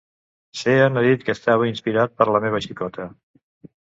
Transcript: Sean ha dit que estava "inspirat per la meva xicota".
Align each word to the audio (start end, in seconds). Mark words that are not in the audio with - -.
Sean 0.61 0.95
ha 1.01 1.03
dit 1.07 1.25
que 1.27 1.35
estava 1.37 1.69
"inspirat 1.71 2.17
per 2.21 2.27
la 2.37 2.43
meva 2.47 2.65
xicota". 2.69 3.09